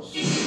vamos. 0.00 0.39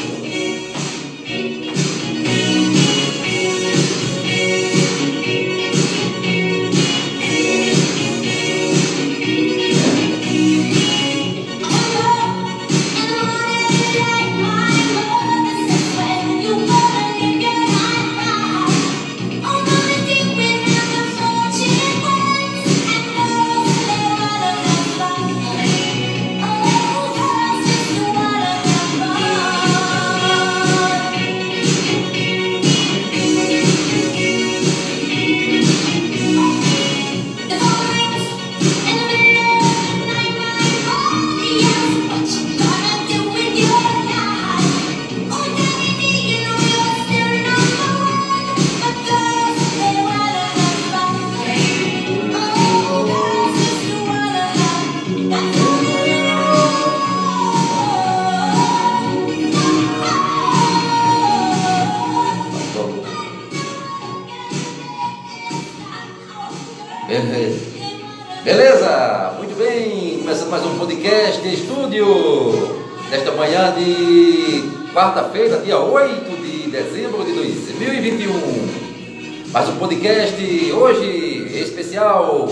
2021. 79.54 79.54
Mais 79.54 79.70
um 79.70 79.76
podcast 79.76 80.72
hoje 80.73 81.59
especial, 81.59 82.50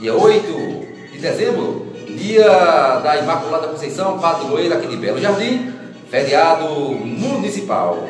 dia 0.00 0.12
8 0.12 1.12
de 1.12 1.18
dezembro, 1.18 1.86
dia 2.04 2.98
da 2.98 3.16
Imaculada 3.16 3.68
Conceição, 3.68 4.18
padroeira 4.18 4.74
aqui 4.74 4.88
de 4.88 4.96
Belo 4.96 5.20
Jardim, 5.20 5.72
feriado 6.10 6.66
municipal. 6.66 8.08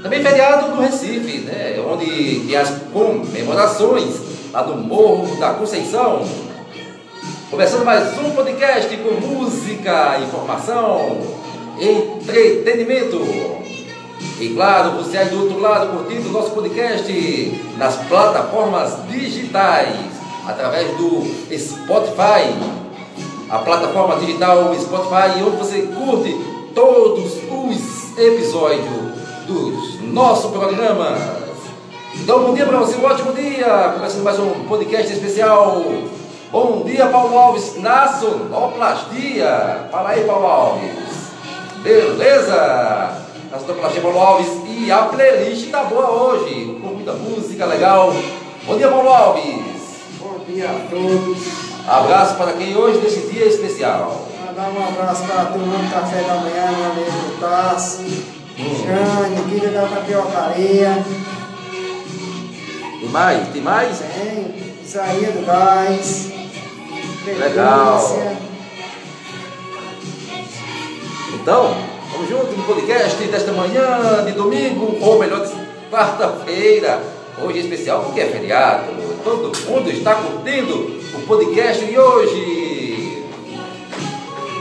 Também 0.00 0.22
feriado 0.22 0.76
no 0.76 0.80
Recife, 0.80 1.38
né, 1.38 1.74
onde 1.84 2.44
tem 2.46 2.56
as 2.56 2.70
comemorações 2.92 4.14
lá 4.52 4.62
do 4.62 4.76
Morro 4.76 5.36
da 5.36 5.54
Conceição. 5.54 6.22
Começando 7.50 7.84
mais 7.84 8.16
um 8.16 8.30
podcast 8.30 8.96
com 8.98 9.26
música, 9.26 10.20
informação, 10.20 11.18
entretenimento. 11.80 13.63
E 14.40 14.48
claro, 14.48 14.92
você 14.92 15.16
aí 15.16 15.28
do 15.28 15.42
outro 15.42 15.60
lado 15.60 15.96
curtindo 15.96 16.28
o 16.28 16.32
nosso 16.32 16.50
podcast 16.50 17.62
nas 17.78 17.96
plataformas 18.08 18.96
digitais, 19.08 19.94
através 20.44 20.88
do 20.96 21.22
Spotify, 21.56 22.52
a 23.48 23.58
plataforma 23.58 24.16
digital 24.16 24.74
Spotify, 24.74 25.40
onde 25.40 25.56
você 25.56 25.82
curte 25.82 26.36
todos 26.74 27.32
os 27.52 28.18
episódios 28.18 28.84
dos 29.46 30.00
nossos 30.00 30.50
programas. 30.50 31.20
Então, 32.16 32.42
bom 32.42 32.54
dia 32.54 32.66
para 32.66 32.78
você, 32.78 32.96
um 32.96 33.04
ótimo 33.04 33.32
dia! 33.32 33.92
Começando 33.94 34.24
mais 34.24 34.38
um 34.40 34.50
podcast 34.64 35.12
especial. 35.12 35.80
Bom 36.50 36.82
dia, 36.84 37.06
Paulo 37.06 37.38
Alves, 37.38 37.80
na 37.80 38.08
sonoplastia. 38.08 39.88
Fala 39.92 40.10
aí, 40.10 40.24
Paulo 40.24 40.46
Alves. 40.46 41.30
Beleza? 41.82 43.23
Na 43.54 43.60
sonoplastia, 43.60 44.00
Paulo 44.02 44.18
Alves. 44.18 44.48
E 44.66 44.90
a 44.90 45.02
playlist 45.04 45.70
tá 45.70 45.84
boa 45.84 46.10
hoje, 46.10 46.76
com 46.82 46.88
muita 46.88 47.12
música 47.12 47.64
legal. 47.66 48.12
Bom 48.66 48.76
dia, 48.76 48.88
Paulo 48.88 49.08
Alves. 49.08 50.00
Bom 50.18 50.40
dia 50.48 50.68
a 50.68 50.90
todos. 50.90 51.38
Abraço 51.86 52.34
para 52.34 52.54
quem 52.54 52.76
hoje 52.76 52.98
nesse 52.98 53.30
dia 53.30 53.46
especial. 53.46 54.26
Mandar 54.44 54.70
um 54.70 54.88
abraço 54.88 55.22
para 55.22 55.42
a 55.42 55.44
turma 55.46 55.78
do 55.78 55.88
café 55.88 56.22
da 56.22 56.34
manhã, 56.34 56.66
meu 56.72 56.90
amigo 56.90 57.38
Tassi, 57.38 58.24
Jane, 58.56 59.42
Guida 59.48 59.68
da 59.68 59.86
Tapiocaria, 59.86 61.04
Tem 62.98 63.08
mais? 63.10 63.48
Tem 63.50 63.62
mais? 63.62 63.98
tem 64.00 64.54
Isaías 64.82 65.32
do 65.32 65.46
Gás, 65.46 66.32
Legal. 67.38 68.18
Então, 71.34 71.93
vamos 72.14 72.28
junto 72.28 72.56
no 72.56 72.62
podcast 72.62 73.24
desta 73.24 73.52
manhã 73.52 74.24
de 74.24 74.32
domingo, 74.32 74.96
ou 75.00 75.18
melhor, 75.18 75.44
de 75.44 75.52
quarta-feira. 75.90 77.02
Hoje 77.42 77.58
é 77.58 77.62
especial 77.62 78.04
porque 78.04 78.20
é 78.20 78.26
feriado. 78.26 78.92
Todo 79.24 79.52
mundo 79.68 79.90
está 79.90 80.14
curtindo 80.14 81.00
o 81.14 81.26
podcast 81.26 81.84
de 81.84 81.98
hoje. 81.98 83.24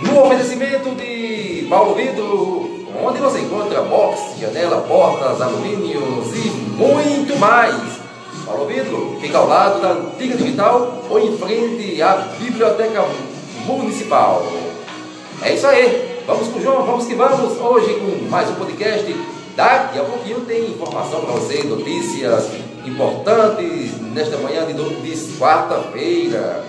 No 0.03 0.23
oferecimento 0.23 0.95
de 0.95 1.67
Paulo 1.69 1.93
Vidro, 1.93 2.87
onde 3.03 3.19
você 3.19 3.39
encontra 3.39 3.81
box, 3.81 4.39
janela, 4.39 4.81
portas, 4.81 5.39
alumínios 5.39 6.35
e 6.35 6.49
muito 6.75 7.37
mais. 7.37 7.75
Paulo 8.45 8.65
Vidro 8.65 9.17
fica 9.21 9.37
ao 9.37 9.47
lado 9.47 9.79
da 9.79 9.91
antiga 9.91 10.35
digital 10.35 11.03
ou 11.09 11.19
em 11.19 11.37
frente 11.37 12.01
à 12.01 12.15
biblioteca 12.39 13.05
municipal. 13.67 14.43
É 15.41 15.53
isso 15.53 15.67
aí. 15.67 16.12
Vamos 16.25 16.47
com 16.47 16.61
João, 16.61 16.85
vamos 16.85 17.05
que 17.05 17.15
vamos. 17.15 17.59
Hoje 17.59 17.95
com 17.95 18.29
mais 18.29 18.49
um 18.49 18.55
podcast. 18.55 19.13
Daqui 19.57 19.99
a 19.99 20.03
pouquinho 20.05 20.39
tem 20.41 20.71
informação 20.71 21.19
para 21.19 21.33
você, 21.33 21.63
notícias 21.63 22.49
importantes 22.85 23.99
nesta 24.13 24.37
manhã 24.37 24.65
de, 24.65 24.73
de 24.73 25.37
quarta-feira. 25.37 26.63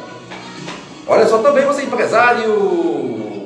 Olha 1.06 1.28
só, 1.28 1.38
também 1.38 1.65
você 1.65 1.84
empresário, 1.84 2.53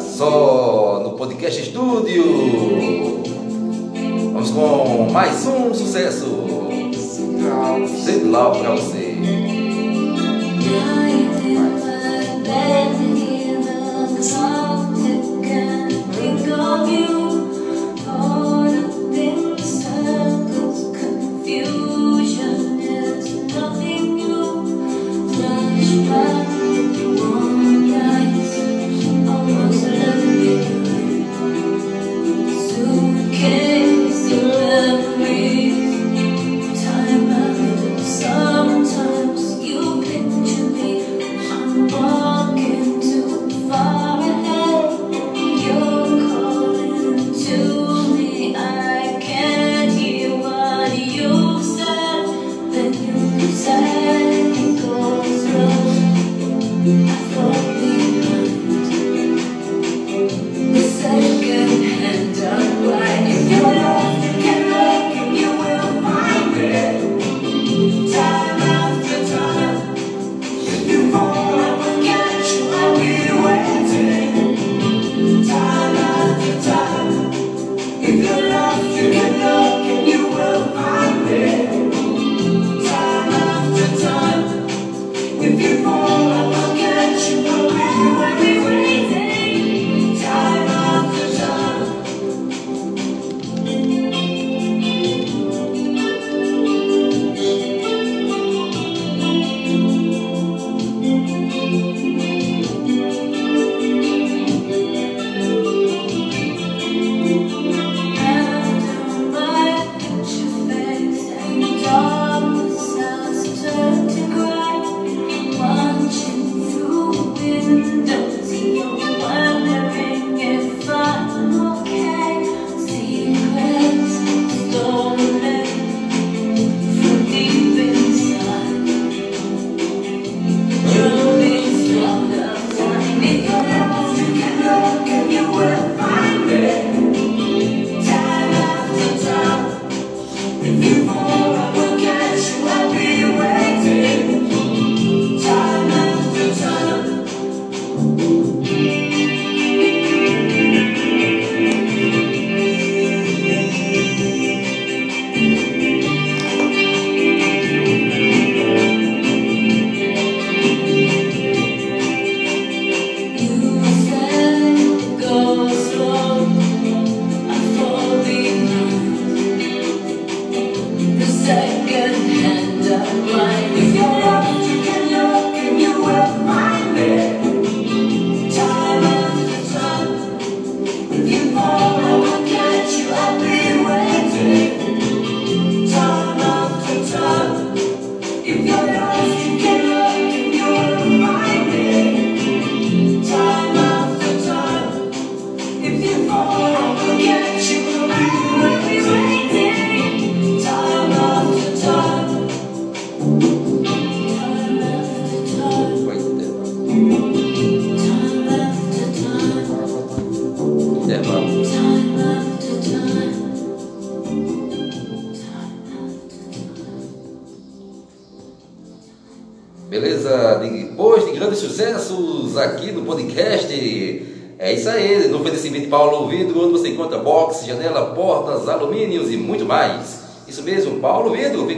só 0.00 1.00
no 1.02 1.12
Podcast 1.12 1.60
Estúdio. 1.62 2.24
Vamos 4.32 4.50
com 4.50 5.10
mais 5.12 5.46
um 5.46 5.74
sucesso. 5.74 6.26
Sei 8.04 8.24
lá 8.24 8.50
pra 8.50 8.70
você. 8.72 9.16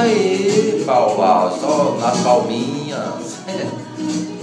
aí, 0.03 0.83
Paulo 0.85 1.21
Alves, 1.21 1.61
só 1.61 1.97
nas 1.99 2.19
palminhas. 2.19 3.37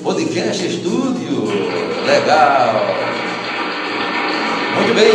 Podcast 0.03 0.67
Estúdio, 0.67 1.45
legal. 2.07 2.75
Muito 4.77 4.95
bem, 4.95 5.13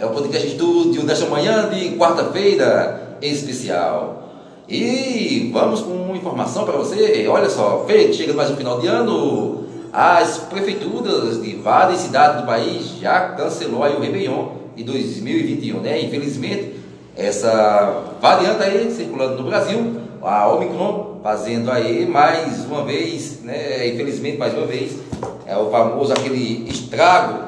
é 0.00 0.04
o 0.04 0.10
Podcast 0.10 0.46
Estúdio 0.46 1.02
desta 1.04 1.26
manhã 1.26 1.70
de 1.70 1.96
quarta-feira 1.96 3.16
especial. 3.22 4.28
E 4.68 5.50
vamos 5.50 5.80
com 5.80 5.92
uma 5.92 6.16
informação 6.16 6.66
para 6.66 6.76
você. 6.76 7.26
Olha 7.26 7.48
só, 7.48 7.84
feito, 7.86 8.16
chega 8.16 8.34
mais 8.34 8.50
um 8.50 8.56
final 8.56 8.78
de 8.80 8.86
ano. 8.86 9.64
As 9.90 10.36
prefeituras 10.36 11.42
de 11.42 11.54
várias 11.54 12.00
cidades 12.00 12.42
do 12.42 12.46
país 12.46 12.98
já 13.00 13.30
cancelou 13.30 13.80
o 13.80 14.00
Réveillon 14.00 14.48
de 14.76 14.84
2021, 14.84 15.80
né? 15.80 16.02
Infelizmente, 16.02 16.78
essa 17.18 18.04
variante 18.20 18.62
aí 18.62 18.90
circulando 18.92 19.42
no 19.42 19.50
Brasil 19.50 20.00
a 20.22 20.48
Omicron 20.48 21.18
fazendo 21.22 21.70
aí 21.70 22.06
mais 22.06 22.64
uma 22.64 22.84
vez, 22.84 23.42
né, 23.42 23.88
infelizmente 23.88 24.38
mais 24.38 24.54
uma 24.54 24.66
vez, 24.66 24.96
é 25.44 25.56
o 25.56 25.68
famoso 25.68 26.12
aquele 26.12 26.68
estrago 26.70 27.42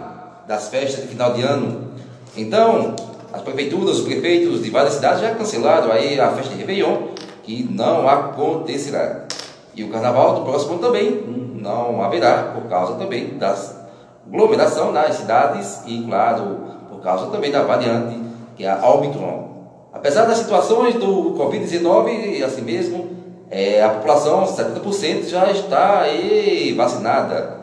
das 0.49 0.69
festas 0.69 1.03
de 1.03 1.09
final 1.09 1.33
de 1.33 1.43
ano. 1.43 1.91
Então, 2.37 2.97
as 3.33 3.43
prefeituras, 3.43 3.99
os 3.99 4.05
prefeitos 4.05 4.63
de 4.63 4.71
várias 4.71 4.95
cidades 4.95 5.21
já 5.21 5.35
cancelaram 5.35 5.93
aí 5.93 6.19
a 6.21 6.31
festa 6.33 6.53
de 6.53 6.61
Réveillon, 6.61 7.09
que 7.45 7.63
não 7.71 8.09
acontecerá. 8.09 9.27
E 9.75 9.85
o 9.85 9.91
carnaval 9.91 10.35
do 10.35 10.41
próximo 10.43 10.75
ano 10.75 10.83
também 10.83 11.23
não 11.61 12.03
haverá, 12.03 12.55
por 12.55 12.69
causa 12.69 12.95
também 12.95 13.39
das 13.39 13.79
aglomeração 14.27 14.93
nas 14.93 15.17
cidades 15.17 15.83
e, 15.87 16.03
claro, 16.03 16.59
por 16.89 17.01
causa 17.01 17.27
também 17.27 17.51
da 17.51 17.63
variante, 17.63 18.19
que 18.57 18.65
é 18.65 18.71
a 18.71 18.89
Omicron. 18.89 19.50
Apesar 19.93 20.25
das 20.25 20.39
situações 20.39 20.95
do 20.95 21.35
Covid-19, 21.37 22.43
assim 22.45 22.63
mesmo, 22.63 23.11
é, 23.51 23.83
a 23.83 23.91
população, 23.91 24.45
70% 24.45 25.29
já 25.29 25.51
está 25.51 26.03
aí 26.03 26.73
vacinada, 26.77 27.59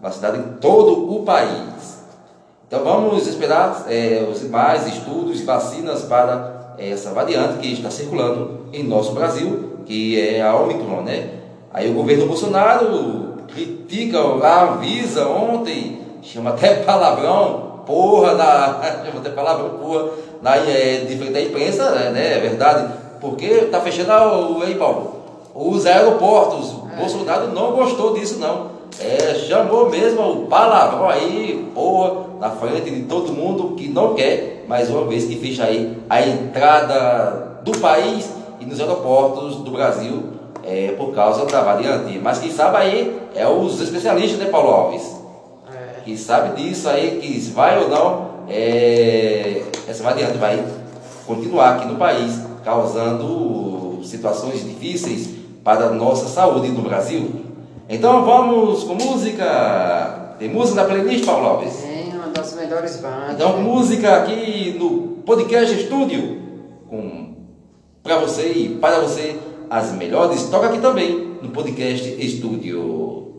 vacinada 0.00 0.38
em 0.38 0.58
todo 0.58 1.14
o 1.14 1.22
país. 1.22 1.98
Então 2.66 2.82
vamos 2.82 3.26
esperar 3.26 3.84
é, 3.88 4.26
os 4.30 4.42
mais 4.48 4.86
estudos 4.86 5.40
e 5.40 5.44
vacinas 5.44 6.02
para 6.02 6.74
essa 6.78 7.10
variante 7.10 7.58
que 7.58 7.72
está 7.72 7.90
circulando 7.90 8.66
em 8.72 8.82
nosso 8.82 9.12
Brasil, 9.12 9.80
que 9.84 10.18
é 10.18 10.42
a 10.42 10.56
Omicron, 10.56 11.02
né? 11.02 11.30
Aí 11.72 11.90
o 11.90 11.94
governo 11.94 12.26
Bolsonaro 12.26 13.36
critica, 13.52 14.18
avisa 14.18 15.28
ontem, 15.28 16.00
chama 16.22 16.50
até 16.50 16.76
palavrão, 16.76 17.82
porra, 17.86 18.34
na, 18.34 18.80
chama 19.06 19.20
até 19.20 19.30
palavrão, 19.30 19.70
porra, 19.78 20.08
na, 20.42 20.56
é, 20.56 21.04
de 21.06 21.16
frente 21.16 21.36
à 21.36 21.42
imprensa, 21.42 21.90
né? 22.10 22.36
É 22.36 22.40
verdade, 22.40 22.92
porque 23.20 23.46
está 23.46 23.80
fechando 23.80 24.10
o, 24.12 24.62
aí, 24.62 24.74
Paulo, 24.74 25.16
os 25.54 25.86
aeroportos. 25.86 26.76
É. 26.92 26.96
Bolsonaro 26.96 27.48
não 27.48 27.72
gostou 27.72 28.14
disso, 28.14 28.38
não. 28.38 28.76
É, 28.98 29.34
chamou 29.34 29.90
mesmo 29.90 30.22
o 30.22 30.46
palavrão 30.46 31.08
aí, 31.08 31.70
porra, 31.74 32.26
na 32.40 32.50
frente 32.50 32.90
de 32.90 33.02
todo 33.02 33.32
mundo 33.32 33.74
que 33.76 33.88
não 33.88 34.14
quer, 34.14 34.64
mais 34.66 34.88
uma 34.88 35.04
vez 35.04 35.24
que 35.24 35.36
fecha 35.36 35.64
aí 35.64 35.98
a 36.08 36.22
entrada 36.22 37.60
do 37.62 37.78
país 37.78 38.30
e 38.60 38.64
nos 38.64 38.80
aeroportos 38.80 39.56
do 39.56 39.70
Brasil 39.70 40.22
é, 40.64 40.94
por 40.96 41.14
causa 41.14 41.44
da 41.46 41.62
variante. 41.62 42.18
Mas 42.18 42.38
quem 42.38 42.50
sabe 42.50 42.76
aí 42.76 43.20
é 43.34 43.46
os 43.46 43.80
especialistas, 43.80 44.38
né, 44.38 44.46
Paulo 44.46 44.70
Alves? 44.70 45.16
É. 45.74 46.00
que 46.00 46.16
sabe 46.16 46.62
disso 46.62 46.88
aí, 46.88 47.18
que 47.20 47.38
vai 47.50 47.82
ou 47.82 47.88
não, 47.88 48.35
é, 48.48 49.62
essa 49.88 50.02
variante 50.02 50.38
vai 50.38 50.64
continuar 51.26 51.76
aqui 51.76 51.88
no 51.88 51.96
país, 51.96 52.40
causando 52.64 54.00
situações 54.04 54.64
difíceis 54.64 55.30
para 55.64 55.86
a 55.86 55.90
nossa 55.90 56.28
saúde 56.28 56.68
no 56.68 56.82
Brasil. 56.82 57.44
Então 57.88 58.24
vamos 58.24 58.84
com 58.84 58.94
música. 58.94 60.34
Tem 60.38 60.48
música 60.48 60.82
na 60.82 60.88
playlist, 60.88 61.24
Paulo 61.24 61.46
Alves? 61.46 61.74
Tem 61.76 62.12
uma 62.12 62.28
das 62.28 62.54
melhores 62.54 62.96
bandas. 63.00 63.34
Então 63.34 63.60
música 63.60 64.16
aqui 64.16 64.76
no 64.78 65.22
Podcast 65.24 65.74
Estúdio, 65.74 66.42
com 66.88 67.34
para 68.02 68.18
você 68.18 68.52
e 68.52 68.68
para 68.80 69.00
você 69.00 69.36
as 69.68 69.92
melhores. 69.92 70.44
Toca 70.44 70.68
aqui 70.68 70.78
também 70.78 71.38
no 71.42 71.50
Podcast 71.50 72.08
Estúdio. 72.24 73.34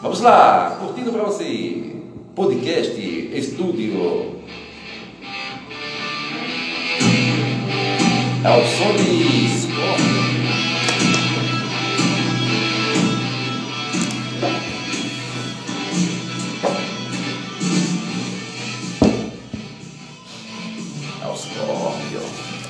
Vamos 0.00 0.20
lá, 0.20 0.78
curtindo 0.80 1.12
para 1.12 1.24
você. 1.24 2.01
Podcast 2.34 2.98
Estúdio. 2.98 4.40
É 8.42 8.48
o 8.48 8.64
som 8.66 8.96
de 8.96 9.48
Scorpion. 9.60 10.32
É 21.20 21.26
o 21.26 21.36
Scorpion. 21.36 21.92
Eita, 22.12 22.61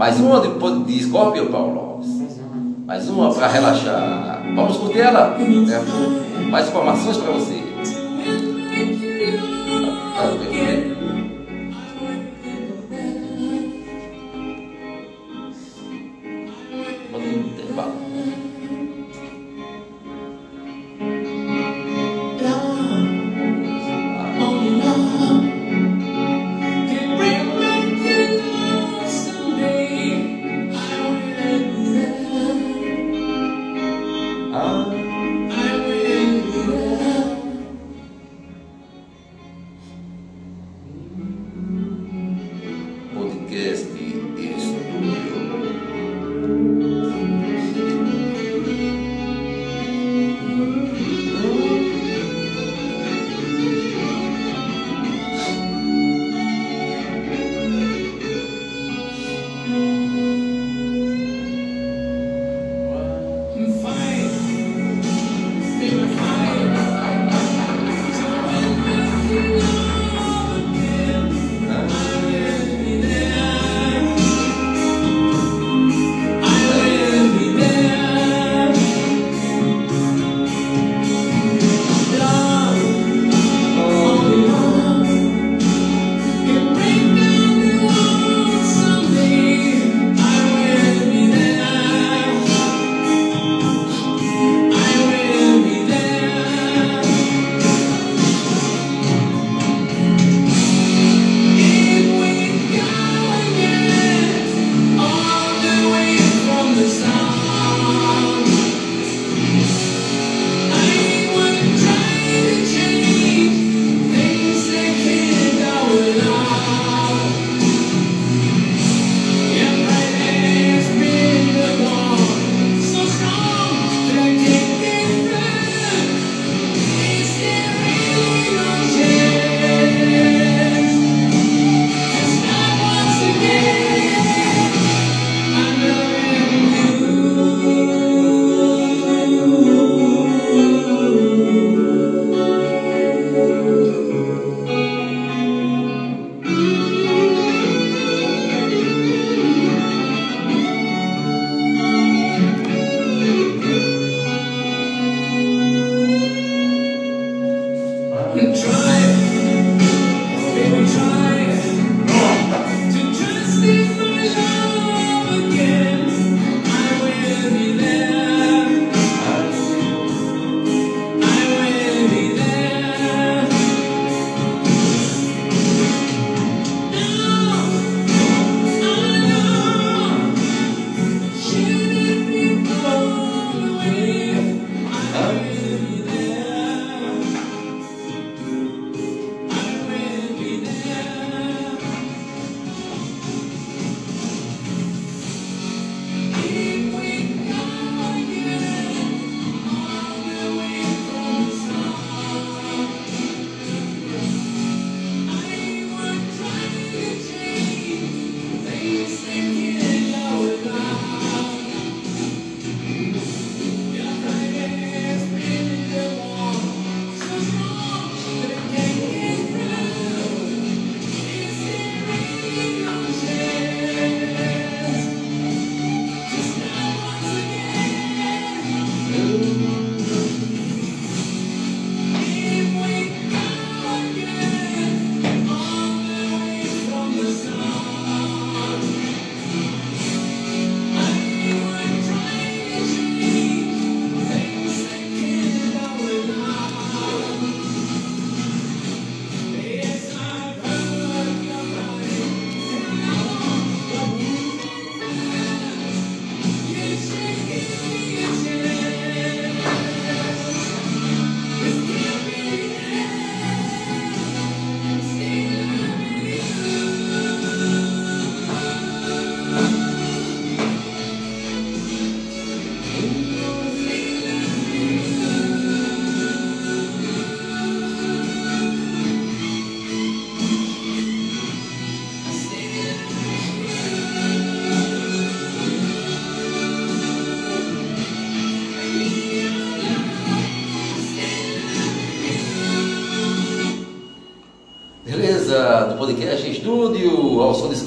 mais 0.00 0.18
uma 0.18 0.40
de, 0.40 0.48
de 0.86 1.04
Scorpion, 1.04 1.48
Paulo. 1.48 2.00
Mais 2.86 3.06
uma 3.10 3.34
para 3.34 3.48
relaxar. 3.48 4.42
Vamos 4.54 4.78
curtir 4.78 5.00
ela. 5.00 5.36
É, 5.38 6.40
mais 6.50 6.68
informações 6.68 7.18
para 7.18 7.32
você. 7.32 7.69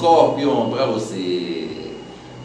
Scorpion 0.04 0.68
para 0.68 0.84
você. 0.84 1.66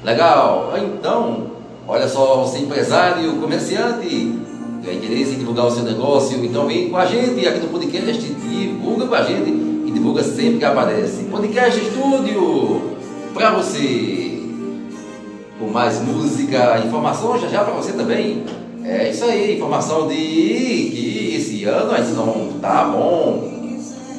Legal? 0.01 0.73
Então, 0.77 1.47
olha 1.85 2.07
só, 2.07 2.41
você 2.41 2.59
empresário, 2.59 3.33
comerciante, 3.33 4.33
tem 4.81 4.95
interesse 4.95 5.35
em 5.35 5.39
divulgar 5.39 5.65
o 5.65 5.71
seu 5.71 5.83
negócio, 5.83 6.43
então 6.43 6.67
vem 6.67 6.89
com 6.89 6.95
a 6.95 7.05
gente 7.05 7.45
aqui 7.45 7.59
no 7.59 7.67
podcast, 7.67 8.21
divulga 8.23 9.07
com 9.07 9.15
a 9.15 9.23
gente 9.23 9.49
e 9.49 9.91
divulga 9.91 10.23
sempre 10.23 10.59
que 10.59 10.63
aparece. 10.63 11.23
Podcast 11.23 11.81
Estúdio 11.81 12.81
para 13.33 13.51
você. 13.51 14.41
Com 15.59 15.67
mais 15.67 15.99
música, 16.01 16.79
informação 16.79 17.37
já 17.37 17.49
já 17.49 17.65
para 17.65 17.73
você 17.73 17.91
também. 17.91 18.45
É 18.85 19.09
isso 19.09 19.25
aí, 19.25 19.57
informação 19.57 20.07
de 20.07 20.15
que 20.15 21.35
esse 21.35 21.65
ano 21.65 21.91
ainda 21.91 22.11
não 22.11 22.53
tá 22.61 22.85
bom. 22.85 23.51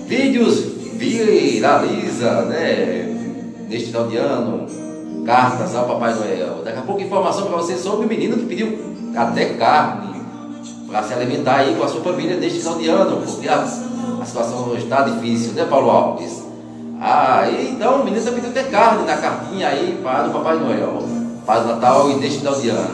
Vídeos 0.06 0.62
viraliza, 0.98 2.42
né? 2.42 3.19
Neste 3.70 3.86
final 3.86 4.08
de 4.08 4.16
ano, 4.16 4.66
cartas 5.24 5.76
ao 5.76 5.86
Papai 5.86 6.12
Noel. 6.12 6.56
Daqui 6.64 6.78
a 6.80 6.82
pouco 6.82 7.00
informação 7.00 7.46
para 7.46 7.56
você 7.56 7.78
sobre 7.78 8.04
o 8.04 8.08
menino 8.08 8.36
que 8.36 8.46
pediu 8.46 8.76
até 9.16 9.54
carne 9.54 10.20
para 10.88 11.04
se 11.04 11.14
alimentar 11.14 11.58
aí 11.58 11.76
com 11.76 11.84
a 11.84 11.88
sua 11.88 12.00
família 12.00 12.36
neste 12.36 12.58
final 12.58 12.74
de 12.78 12.88
ano, 12.88 13.22
porque 13.24 13.48
a, 13.48 13.60
a 13.60 14.24
situação 14.24 14.74
está 14.76 15.02
difícil, 15.02 15.52
né, 15.52 15.64
Paulo 15.70 15.88
Alves? 15.88 16.42
Ah, 17.00 17.48
então 17.48 18.00
o 18.00 18.04
menino 18.04 18.18
está 18.18 18.32
pedindo 18.32 18.50
até 18.50 18.64
carne 18.64 19.06
na 19.06 19.16
cartinha 19.16 19.68
aí 19.68 20.00
para 20.02 20.26
o 20.26 20.32
Papai 20.32 20.58
Noel, 20.58 21.04
para 21.46 21.62
o 21.62 21.66
Natal 21.68 22.10
e 22.10 22.14
neste 22.14 22.40
final 22.40 22.56
de 22.56 22.70
ano. 22.70 22.90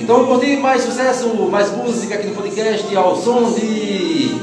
Então 0.00 0.26
curtir 0.26 0.58
mais 0.58 0.82
sucesso, 0.82 1.28
mais 1.50 1.76
música 1.76 2.14
aqui 2.14 2.28
no 2.28 2.36
podcast 2.36 2.96
ao 2.96 3.16
som 3.16 3.50
de. 3.50 4.40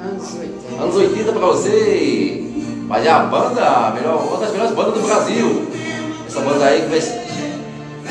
Anos 0.00 0.34
80. 0.34 0.82
anos 0.82 0.96
80 0.96 1.32
para 1.32 1.46
você. 1.46 2.43
Mas 2.86 3.06
é 3.06 3.10
a 3.10 3.20
banda, 3.20 3.90
melhor, 3.94 4.22
uma 4.22 4.38
das 4.38 4.50
melhores 4.52 4.74
bandas 4.74 4.94
do 4.94 5.06
Brasil. 5.06 5.68
Essa 6.26 6.40
banda 6.40 6.64
aí 6.66 6.82
que 6.82 6.88
vai 6.88 7.24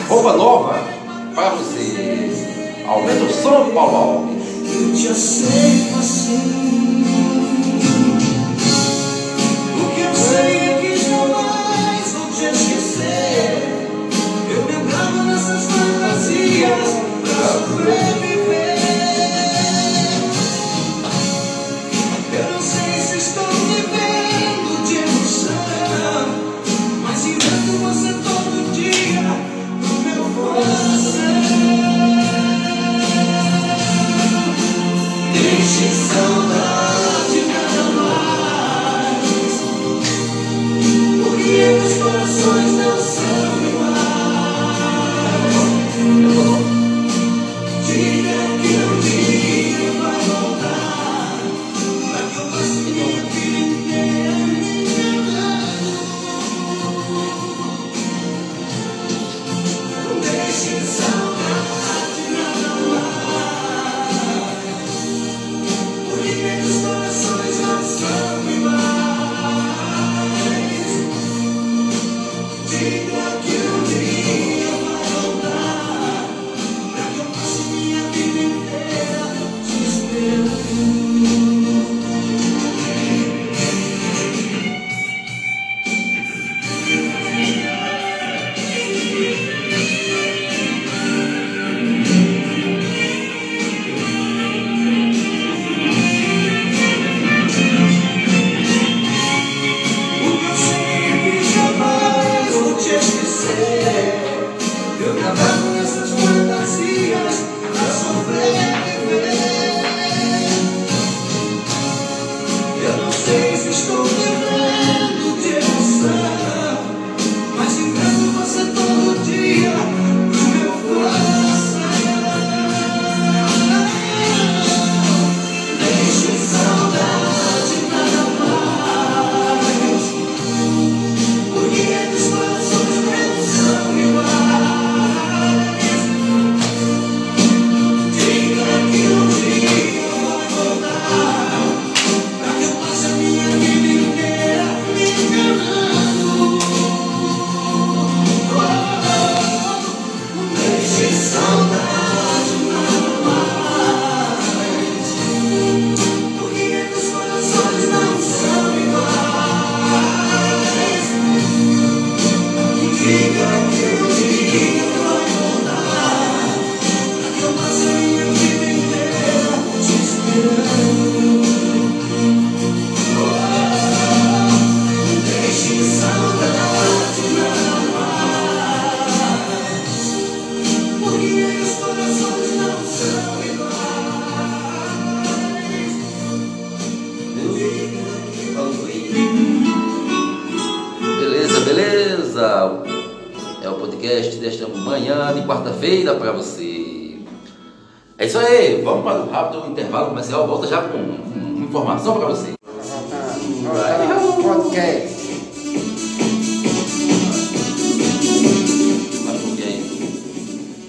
roupa 0.07 0.33
nova 0.33 0.79
para 1.36 1.49
você. 1.51 2.83
Aumenta 2.88 3.23
o 3.23 3.31
som, 3.31 3.71
Paulo 3.73 3.95
Alves. 3.95 4.43
Eu 4.65 4.93
te 4.93 5.07
aceito 5.07 5.99
assim. 5.99 6.83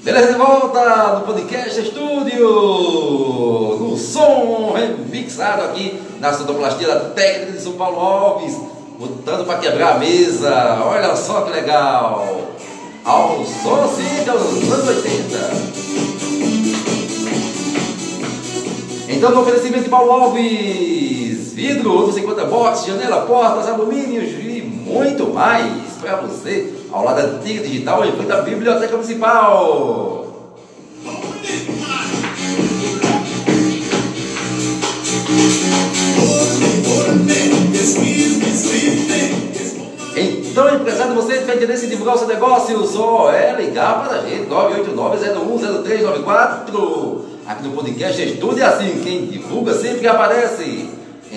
Beleza, 0.02 0.32
de 0.32 0.38
volta 0.38 1.14
no 1.14 1.20
podcast 1.26 1.80
estúdio, 1.80 2.48
no 3.78 3.96
som 3.96 4.72
remixado 4.72 5.62
aqui 5.62 6.00
na 6.20 6.32
sonoplastia 6.32 6.88
da 6.88 7.00
técnica 7.10 7.52
de 7.52 7.60
São 7.60 7.74
Paulo 7.74 8.00
Alves, 8.00 8.56
botando 8.98 9.46
para 9.46 9.58
quebrar 9.60 9.96
a 9.96 9.98
mesa. 9.98 10.82
Olha 10.84 11.14
só 11.14 11.42
que 11.42 11.52
legal! 11.52 12.26
Ao 13.04 13.44
som 13.44 13.88
sim 13.94 14.24
dos 14.24 14.72
anos 14.72 14.88
80. 14.88 15.84
Então, 19.08 19.30
no 19.30 19.42
oferecimento 19.42 19.84
de 19.84 19.90
Paulo 19.90 20.10
Alves, 20.10 21.03
vidro, 21.66 22.02
onde 22.02 22.12
você 22.12 22.20
encontra 22.20 22.44
box, 22.44 22.86
janela, 22.86 23.22
portas, 23.22 23.66
alumínios 23.66 24.32
e 24.32 24.60
muito 24.60 25.32
mais 25.32 25.94
para 25.98 26.16
você 26.16 26.74
ao 26.92 27.02
lado 27.02 27.16
da 27.16 27.22
antiga 27.22 27.62
digital 27.62 28.04
em 28.04 28.12
frente 28.12 28.32
à 28.32 28.42
Biblioteca 28.42 28.92
Municipal. 28.92 30.26
Então, 40.16 40.72
empresário, 40.74 41.14
você 41.14 41.38
tem 41.38 41.56
interesse 41.56 41.86
em 41.86 41.88
divulgar 41.88 42.16
o 42.16 42.18
seu 42.18 42.28
negócio, 42.28 42.86
só 42.86 43.32
é 43.32 43.56
ligar 43.56 44.04
para 44.04 44.18
a 44.18 44.26
gente, 44.26 44.50
989-010394. 44.50 47.32
Aqui 47.46 47.62
no 47.64 47.72
podcast 47.72 48.22
Estude 48.22 48.62
Assim, 48.62 49.00
quem 49.02 49.26
divulga 49.26 49.74
sempre 49.74 50.06
aparece. 50.06 50.93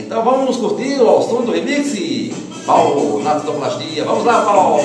Então 0.08 0.24
vamos 0.24 0.56
curtir 0.56 1.02
o 1.02 1.22
som 1.22 1.42
do 1.42 1.52
remix. 1.52 2.34
Paulo, 2.66 3.22
na. 3.22 3.34
Vamos 4.06 4.24
lá, 4.24 4.42
Paulo. 4.42 4.80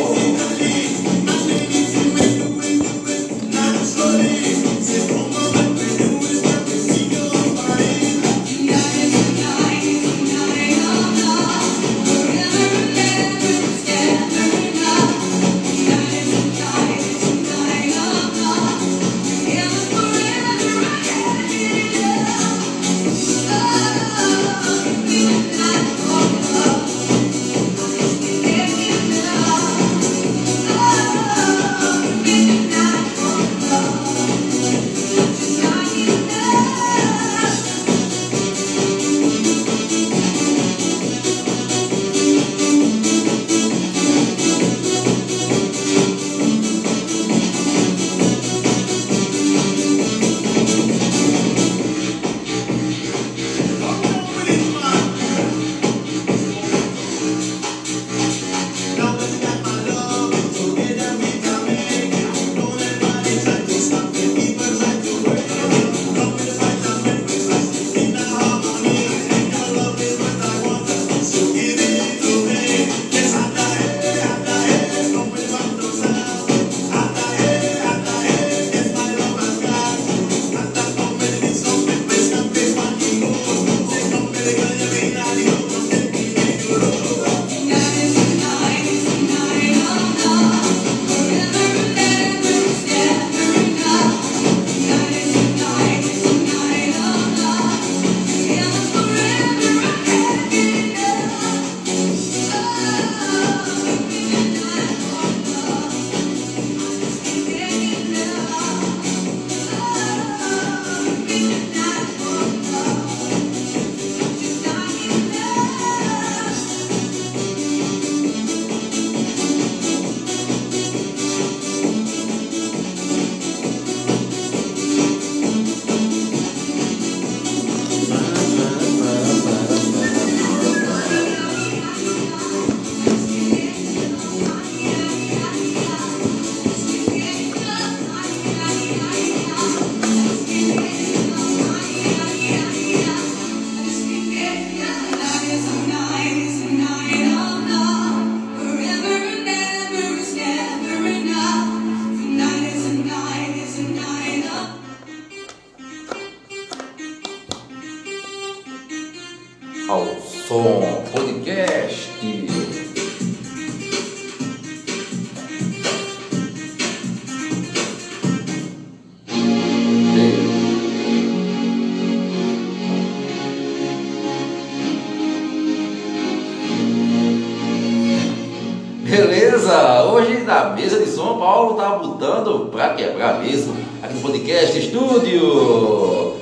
Na 180.62 180.70
mesa 180.70 180.98
de 180.98 181.10
som, 181.10 181.38
Paulo 181.38 181.74
tá 181.74 181.90
botando 181.90 182.70
pra 182.70 182.90
quebrar 182.90 183.40
mesmo 183.40 183.74
aqui 184.00 184.14
no 184.14 184.20
podcast 184.20 184.78
estúdio. 184.78 186.34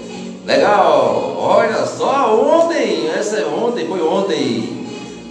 Legal, 0.46 1.36
olha 1.38 1.86
só, 1.86 2.34
ontem, 2.34 3.08
essa 3.08 3.36
é 3.38 3.46
ontem, 3.46 3.86
foi 3.86 4.02
ontem, 4.02 4.86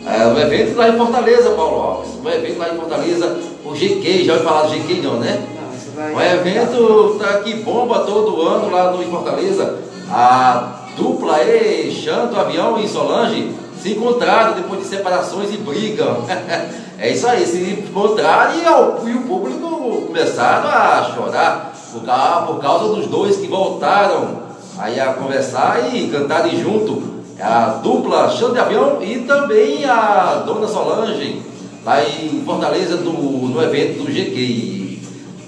é, 0.08 0.26
um 0.26 0.40
evento 0.40 0.76
lá 0.76 0.90
em 0.90 0.98
Fortaleza, 0.98 1.52
Paulo 1.52 1.82
Alves. 1.82 2.10
Um 2.24 2.30
evento 2.30 2.58
lá 2.58 2.70
em 2.70 2.78
Fortaleza, 2.78 3.38
o 3.64 3.72
GQ, 3.72 4.24
já 4.24 4.34
ouviu 4.34 4.48
falar 4.48 4.64
do 4.64 4.70
GQ 4.70 5.02
não, 5.02 5.20
né? 5.20 5.48
Não, 5.96 6.16
Um 6.16 6.22
evento 6.22 7.18
tá, 7.20 7.40
que 7.40 7.56
bomba 7.56 8.00
todo 8.00 8.42
ano 8.42 8.72
lá 8.72 8.92
no, 8.92 9.04
em 9.04 9.12
Fortaleza. 9.12 9.78
A 10.10 10.86
dupla 10.98 11.44
E, 11.44 11.92
Xanto, 11.92 12.40
Avião 12.40 12.80
e 12.80 12.88
Solange 12.88 13.52
se 13.80 13.92
encontraram 13.92 14.54
depois 14.56 14.82
de 14.82 14.88
separações 14.88 15.54
e 15.54 15.58
brigam. 15.58 16.24
é 17.00 17.12
isso 17.12 17.28
aí, 17.28 17.46
se 17.46 17.58
encontraram 17.88 18.60
e, 18.60 18.66
ao- 18.66 19.08
e 19.08 19.14
o 19.14 19.22
público 19.22 20.04
começaram 20.08 20.68
a 20.70 21.12
chorar 21.16 21.74
por, 21.92 22.02
ca- 22.04 22.44
por 22.48 22.60
causa 22.60 22.94
dos 22.96 23.08
dois 23.08 23.38
que 23.38 23.48
voltaram 23.48 24.40
aí 24.78 25.00
a 25.00 25.14
conversar 25.14 25.94
e 25.94 26.08
cantarem 26.10 26.60
junto. 26.62 27.20
A 27.42 27.80
dupla 27.82 28.30
Xanto 28.30 28.52
de 28.54 28.60
Avião 28.60 29.02
e 29.02 29.20
também 29.20 29.86
a 29.86 30.44
Dona 30.46 30.68
Solange, 30.68 31.42
lá 31.86 32.04
em 32.04 32.42
Fortaleza, 32.46 32.98
do, 32.98 33.14
no 33.14 33.64
evento 33.64 34.04
do 34.04 34.12
GQ. 34.12 35.00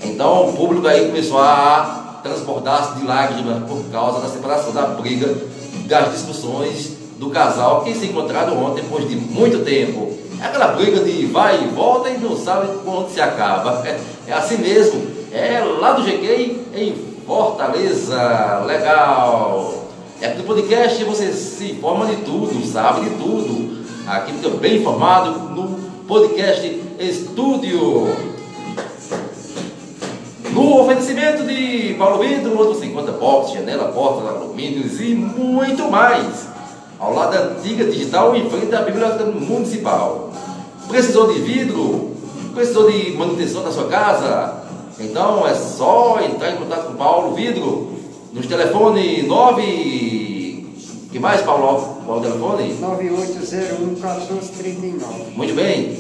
Então 0.04 0.48
o 0.50 0.54
público 0.54 0.88
aí 0.88 1.08
começou 1.08 1.40
a 1.40 2.20
transportar-se 2.24 2.98
de 2.98 3.06
lágrimas 3.06 3.64
por 3.68 3.84
causa 3.92 4.22
da 4.22 4.30
separação, 4.30 4.72
da 4.72 4.84
briga, 4.84 5.36
das 5.88 6.14
discussões 6.14 6.94
do 7.20 7.30
casal 7.30 7.82
que 7.82 7.94
se 7.94 8.06
encontraram 8.06 8.58
ontem 8.64 8.84
depois 8.84 9.10
de 9.10 9.18
muito 9.18 9.60
tempo. 9.66 10.14
É 10.42 10.46
aquela 10.46 10.70
briga 10.70 11.02
de 11.02 11.28
vai 11.28 11.64
e 11.64 11.68
volta 11.68 12.10
e 12.10 12.18
não 12.18 12.36
sabe 12.36 12.68
quando 12.84 13.14
se 13.14 13.22
acaba. 13.22 13.84
É 14.28 14.34
assim 14.34 14.58
mesmo. 14.58 15.06
É 15.32 15.60
lá 15.60 15.92
do 15.92 16.02
GQ 16.02 16.62
em 16.74 16.96
Fortaleza. 17.28 18.64
Legal. 18.66 19.86
É 20.20 20.28
aqui 20.28 20.40
no 20.40 20.44
podcast 20.44 21.04
você 21.04 21.32
se 21.32 21.74
informa 21.74 22.08
de 22.08 22.16
tudo, 22.24 22.66
sabe 22.66 23.02
de 23.02 23.12
tudo. 23.18 23.86
Aqui 24.08 24.34
fica 24.34 24.50
bem 24.50 24.78
informado 24.78 25.32
no 25.54 25.80
podcast 26.08 26.82
Estúdio. 27.00 28.10
No 30.52 30.82
oferecimento 30.82 31.44
de 31.44 31.94
Paulo 32.00 32.18
Vidro, 32.18 32.56
você 32.56 32.88
encontra 32.88 33.14
box, 33.14 33.54
janela, 33.54 33.92
portas, 33.92 34.28
alumínios 34.28 35.00
e 35.00 35.14
muito 35.14 35.90
mais. 35.90 36.51
Ao 37.02 37.14
lado 37.16 37.34
da 37.34 37.46
antiga 37.46 37.86
digital, 37.86 38.36
em 38.36 38.48
frente 38.48 38.76
à 38.76 38.84
Biblioteca 38.84 39.26
Municipal. 39.26 40.32
Precisou 40.88 41.34
de 41.34 41.42
vidro? 41.42 42.12
Precisou 42.54 42.92
de 42.92 43.14
manutenção 43.14 43.64
da 43.64 43.72
sua 43.72 43.86
casa? 43.86 44.62
Então 45.00 45.48
é 45.48 45.56
só 45.56 46.20
entrar 46.22 46.52
em 46.52 46.58
contato 46.58 46.86
com 46.86 46.94
o 46.94 46.98
Paulo 46.98 47.34
Vidro 47.34 47.94
nos 48.32 48.46
telefones 48.46 49.28
9. 49.28 50.68
que 51.12 51.18
mais, 51.18 51.42
Paulo? 51.42 52.04
Qual 52.06 52.20
o 52.20 52.22
telefone? 52.22 52.78
9801-1439. 52.80 55.36
Muito 55.36 55.56
bem. 55.56 55.98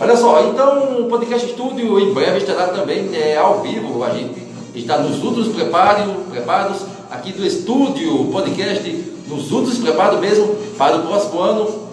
Olha 0.00 0.16
só, 0.16 0.48
então 0.48 1.02
o 1.02 1.08
Podcast 1.10 1.50
Estúdio 1.50 2.00
em 2.00 2.14
breve 2.14 2.38
estará 2.38 2.68
também 2.68 3.14
é, 3.14 3.36
ao 3.36 3.60
vivo. 3.60 4.02
A 4.02 4.14
gente 4.14 4.40
está 4.74 4.96
nos 4.96 5.22
últimos 5.22 5.48
preparos, 5.48 6.10
preparos 6.30 6.78
aqui 7.10 7.32
do 7.32 7.44
estúdio 7.44 8.26
podcast, 8.26 9.09
nos 9.30 9.50
últimos 9.52 9.78
preparos 9.78 10.20
mesmo 10.20 10.48
para 10.76 10.96
o 10.96 11.06
próximo 11.06 11.40
ano 11.40 11.88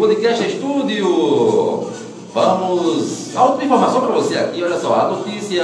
Podcast 0.00 0.42
Estúdio. 0.46 1.90
Vamos. 2.32 3.36
A 3.36 3.44
última 3.44 3.64
informação 3.66 4.00
para 4.00 4.14
você 4.14 4.38
aqui, 4.38 4.62
olha 4.62 4.78
só, 4.78 4.94
a 4.94 5.08
notícia 5.10 5.62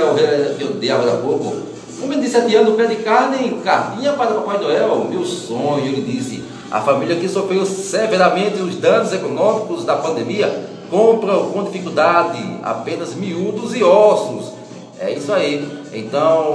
que 0.59 0.62
eu 0.62 0.74
dei 0.74 0.91
agora 0.91 1.14
há 1.14 1.16
pouco. 1.16 1.57
Um 2.03 2.07
menino 2.07 2.22
de 2.22 2.28
7 2.28 2.55
anos 2.55 2.76
pede 2.76 2.97
carne, 2.97 3.59
cartinha 3.64 4.12
para 4.12 4.34
Papai 4.34 4.59
Noel. 4.59 5.07
Meu 5.09 5.24
sonho, 5.24 5.87
ele 5.87 6.03
disse. 6.03 6.45
A 6.70 6.82
família 6.82 7.16
que 7.16 7.26
sofreu 7.30 7.64
severamente 7.64 8.61
os 8.61 8.76
danos 8.76 9.11
econômicos 9.11 9.87
da 9.87 9.97
pandemia 9.97 10.68
compra 10.91 11.34
com 11.39 11.64
dificuldade 11.64 12.59
apenas 12.62 13.14
miúdos 13.14 13.74
e 13.74 13.82
ossos. 13.82 14.53
É 15.01 15.12
isso 15.12 15.32
aí. 15.32 15.66
Então, 15.95 16.53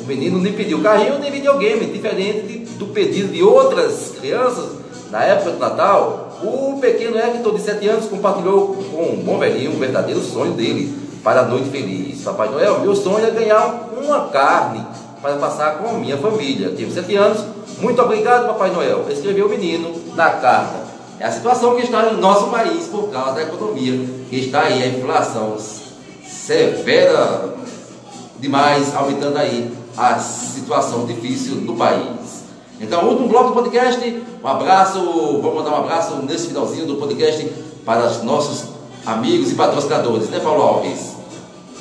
o 0.00 0.04
menino 0.06 0.38
nem 0.38 0.54
pediu 0.54 0.80
carrinho 0.80 1.18
nem 1.18 1.30
videogame, 1.30 1.84
diferente 1.84 2.60
do 2.78 2.86
pedido 2.86 3.34
de 3.34 3.42
outras 3.42 4.14
crianças 4.18 4.70
na 5.10 5.22
época 5.24 5.50
do 5.50 5.58
Natal. 5.58 6.23
O 6.44 6.78
pequeno 6.78 7.16
Hector, 7.16 7.54
de 7.54 7.62
7 7.62 7.88
anos, 7.88 8.04
compartilhou 8.06 8.74
com 8.74 9.14
o 9.14 9.22
bom 9.24 9.38
velhinho 9.38 9.72
o 9.72 9.78
verdadeiro 9.78 10.20
sonho 10.20 10.52
dele 10.52 10.94
para 11.22 11.40
a 11.40 11.44
noite 11.44 11.70
feliz. 11.70 12.22
Papai 12.22 12.50
Noel, 12.50 12.80
meu 12.80 12.94
sonho 12.94 13.26
é 13.26 13.30
ganhar 13.30 13.88
uma 13.96 14.28
carne 14.28 14.84
para 15.22 15.36
passar 15.36 15.78
com 15.78 15.88
a 15.88 15.92
minha 15.94 16.18
família. 16.18 16.70
Tenho 16.76 16.92
7 16.92 17.16
anos. 17.16 17.42
Muito 17.78 18.02
obrigado, 18.02 18.46
Papai 18.46 18.70
Noel. 18.70 19.06
Escreveu 19.08 19.46
o 19.46 19.48
menino 19.48 19.94
na 20.14 20.32
carta. 20.32 20.84
É 21.18 21.24
a 21.24 21.32
situação 21.32 21.76
que 21.76 21.82
está 21.82 22.02
no 22.02 22.20
nosso 22.20 22.48
país 22.48 22.88
por 22.88 23.08
causa 23.08 23.36
da 23.36 23.42
economia, 23.42 24.06
que 24.28 24.36
está 24.36 24.64
aí 24.64 24.82
a 24.82 24.88
inflação 24.88 25.56
severa 26.26 27.54
demais, 28.38 28.94
aumentando 28.94 29.38
aí 29.38 29.72
a 29.96 30.18
situação 30.18 31.06
difícil 31.06 31.56
do 31.62 31.72
país. 31.74 32.43
Então, 32.80 33.04
último 33.08 33.28
bloco 33.28 33.48
do 33.50 33.54
podcast. 33.54 34.22
Um 34.42 34.46
abraço, 34.48 34.98
vamos 35.40 35.54
mandar 35.54 35.70
um 35.72 35.84
abraço 35.84 36.16
nesse 36.16 36.48
finalzinho 36.48 36.86
do 36.86 36.96
podcast 36.96 37.50
para 37.84 38.06
os 38.06 38.22
nossos 38.22 38.64
amigos 39.06 39.52
e 39.52 39.54
patrocinadores, 39.54 40.28
né, 40.28 40.40
Paulo 40.40 40.62
Alves? 40.62 41.14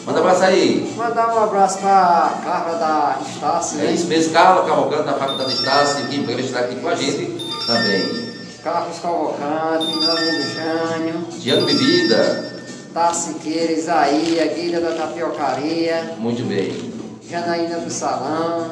Manda 0.05 0.19
um 0.19 0.23
abraço 0.23 0.43
aí. 0.43 0.93
Mandar 0.97 1.33
um 1.33 1.43
abraço 1.43 1.79
para 1.79 2.41
Carla 2.43 2.77
da 2.77 3.19
Estácio, 3.25 3.79
É 3.79 3.83
né? 3.85 3.91
isso 3.93 4.05
mesmo, 4.07 4.33
Carla 4.33 4.65
Cavalcante 4.67 5.03
da 5.03 5.13
Faculdade 5.13 5.49
de 5.53 5.59
Estácio, 5.59 6.07
que 6.07 6.15
em 6.17 6.23
breve 6.23 6.41
estará 6.43 6.65
aqui 6.65 6.75
com 6.75 6.87
a 6.89 6.95
gente 6.95 7.25
também. 7.65 8.33
Carlos 8.61 8.99
Cavalcante, 8.99 9.97
meu 9.97 10.11
amigo 10.11 10.43
Jânio, 10.53 11.25
Giano 11.39 11.65
Bebida, 11.65 12.53
Tá 12.93 13.11
Siqueira, 13.13 13.71
Isaías, 13.71 14.53
Guilha 14.55 14.79
da 14.79 14.91
Tapiocaria, 14.91 16.15
muito 16.19 16.43
bem. 16.47 16.93
Janaína 17.29 17.79
do 17.79 17.89
Salão, 17.89 18.67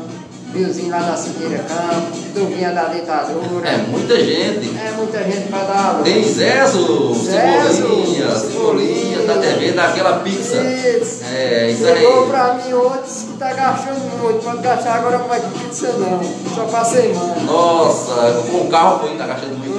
Biozinho 0.51 0.89
lá 0.89 0.99
da 0.99 1.15
Siqueira 1.15 1.59
Campo, 1.63 2.17
Duvinha 2.33 2.71
da 2.71 2.85
Ditadura. 2.85 3.69
É 3.69 3.77
muita 3.77 4.15
gente. 4.17 4.77
É 4.77 4.91
muita 4.97 5.23
gente 5.23 5.47
para 5.49 5.63
dar 5.63 5.89
alô. 5.89 6.03
Tem 6.03 6.23
Zezo, 6.23 7.15
Cebolinha, 7.15 8.35
Cebolinha, 8.35 9.25
tá 9.25 9.33
devendo 9.35 9.79
aquela 9.79 10.19
pizza. 10.19 10.57
Isso. 10.57 11.23
É, 11.23 11.71
isso 11.71 11.85
Chegou 11.85 12.23
aí. 12.23 12.29
pra 12.29 12.53
mim 12.55 12.73
outro 12.73 13.01
disse 13.03 13.25
que 13.27 13.37
tá 13.37 13.53
gastando 13.53 14.21
muito, 14.21 14.43
pode 14.43 14.61
gastar 14.61 14.95
agora 14.95 15.17
não 15.19 15.27
vai 15.27 15.39
de 15.39 15.47
pizza 15.47 15.87
não, 15.93 16.21
só 16.53 16.65
pra 16.65 16.83
semana. 16.83 17.35
Nossa, 17.45 18.43
com 18.51 18.57
o 18.57 18.67
carro 18.69 18.99
foi, 18.99 19.15
tá 19.17 19.27
gastando 19.27 19.57
muito. 19.57 19.71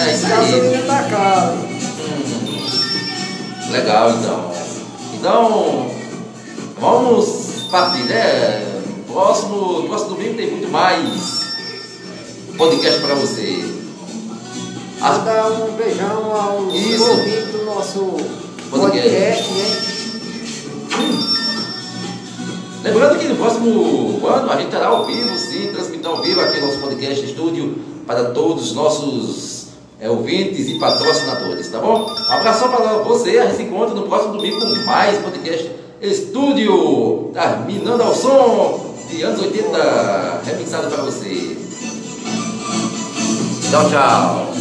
É 0.00 0.12
isso 0.12 0.26
aí. 0.26 0.32
Gasolina 0.32 0.86
tá 0.86 1.02
cara. 1.04 1.54
Legal, 3.70 4.10
então. 4.10 4.52
Então, 5.14 5.90
vamos 6.78 7.68
partir, 7.70 8.02
né? 8.04 8.71
Próximo, 9.12 9.84
próximo 9.88 10.10
domingo 10.14 10.34
tem 10.36 10.50
muito 10.50 10.68
mais 10.70 11.42
podcast 12.56 13.00
para 13.00 13.14
você. 13.14 13.64
As- 15.00 15.18
Mandar 15.18 15.50
um 15.50 15.72
beijão 15.72 16.32
aos 16.34 16.74
Isso. 16.74 17.10
ouvintes 17.10 17.52
do 17.52 17.64
nosso 17.64 18.16
Podcast. 18.70 19.50
né? 19.52 19.82
Lembrando 22.84 23.18
que 23.18 23.28
no 23.28 23.36
próximo 23.36 24.26
ano 24.26 24.50
a 24.50 24.56
gente 24.56 24.70
terá 24.70 24.86
ao 24.88 25.04
vivo, 25.04 25.38
sim, 25.38 25.68
transmitindo 25.72 26.08
ao 26.08 26.22
vivo 26.22 26.40
aqui 26.40 26.58
no 26.60 26.66
nosso 26.66 26.78
podcast 26.78 27.24
estúdio 27.24 27.76
para 28.06 28.30
todos 28.30 28.64
os 28.70 28.72
nossos 28.74 29.66
é, 30.00 30.08
ouvintes 30.10 30.68
e 30.68 30.78
patrocinadores, 30.78 31.68
tá 31.68 31.78
bom? 31.78 32.10
Um 32.10 32.32
abração 32.32 32.70
para 32.70 32.94
você, 33.02 33.38
a 33.38 33.44
gente 33.46 33.56
se 33.56 33.62
encontra 33.64 33.94
no 33.94 34.02
próximo 34.02 34.34
domingo 34.36 34.58
com 34.60 34.66
mais 34.84 35.18
podcast 35.18 35.70
Estúdio, 36.00 37.30
terminando 37.32 38.00
ao 38.00 38.12
som 38.14 38.91
de 39.12 39.22
anos 39.22 39.40
80 39.40 40.42
repensado 40.44 40.86
é 40.86 40.90
para 40.90 41.02
você. 41.04 41.56
Tchau, 43.70 43.90
tchau. 43.90 44.52